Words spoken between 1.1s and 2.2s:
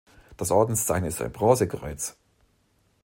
ein Bronzekreuz.